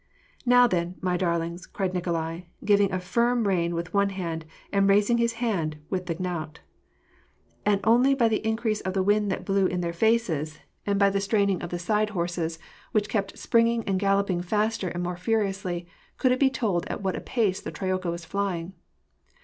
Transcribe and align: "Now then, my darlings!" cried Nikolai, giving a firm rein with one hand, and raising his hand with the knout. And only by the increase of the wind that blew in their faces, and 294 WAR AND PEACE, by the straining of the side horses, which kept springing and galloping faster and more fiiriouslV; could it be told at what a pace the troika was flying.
"Now 0.47 0.65
then, 0.65 0.95
my 0.99 1.15
darlings!" 1.15 1.67
cried 1.67 1.93
Nikolai, 1.93 2.45
giving 2.65 2.91
a 2.91 2.99
firm 2.99 3.47
rein 3.47 3.75
with 3.75 3.93
one 3.93 4.09
hand, 4.09 4.45
and 4.71 4.89
raising 4.89 5.19
his 5.19 5.33
hand 5.33 5.77
with 5.91 6.07
the 6.07 6.15
knout. 6.15 6.61
And 7.67 7.81
only 7.83 8.15
by 8.15 8.27
the 8.27 8.43
increase 8.43 8.81
of 8.81 8.93
the 8.93 9.03
wind 9.03 9.29
that 9.31 9.45
blew 9.45 9.67
in 9.67 9.81
their 9.81 9.93
faces, 9.93 10.57
and 10.87 10.97
294 10.97 10.97
WAR 10.97 10.97
AND 10.97 10.97
PEACE, 10.97 11.05
by 11.05 11.09
the 11.11 11.21
straining 11.21 11.61
of 11.61 11.69
the 11.69 11.77
side 11.85 12.09
horses, 12.15 12.59
which 12.93 13.09
kept 13.09 13.37
springing 13.37 13.83
and 13.83 13.99
galloping 13.99 14.41
faster 14.41 14.87
and 14.87 15.03
more 15.03 15.17
fiiriouslV; 15.17 15.85
could 16.17 16.31
it 16.31 16.39
be 16.39 16.49
told 16.49 16.87
at 16.87 17.03
what 17.03 17.15
a 17.15 17.21
pace 17.21 17.61
the 17.61 17.69
troika 17.69 18.09
was 18.09 18.25
flying. 18.25 18.73